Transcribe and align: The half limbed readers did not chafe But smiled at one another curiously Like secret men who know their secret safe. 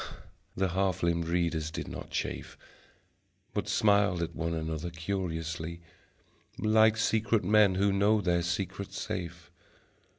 The 0.57 0.69
half 0.69 1.03
limbed 1.03 1.27
readers 1.27 1.69
did 1.69 1.87
not 1.87 2.09
chafe 2.09 2.57
But 3.53 3.67
smiled 3.67 4.23
at 4.23 4.35
one 4.35 4.55
another 4.55 4.89
curiously 4.89 5.79
Like 6.57 6.97
secret 6.97 7.43
men 7.43 7.75
who 7.75 7.93
know 7.93 8.19
their 8.19 8.41
secret 8.41 8.93
safe. 8.93 9.51